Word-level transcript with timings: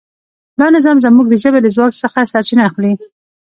دا 0.59 0.67
نظام 0.75 0.97
زموږ 1.05 1.25
د 1.29 1.35
ژبې 1.43 1.59
له 1.65 1.69
ځواک 1.75 1.93
څخه 2.03 2.29
سرچینه 2.31 2.63
اخلي. 2.69 2.93